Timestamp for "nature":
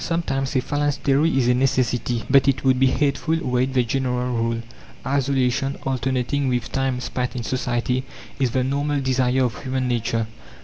9.87-10.25